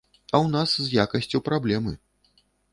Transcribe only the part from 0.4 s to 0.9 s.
нас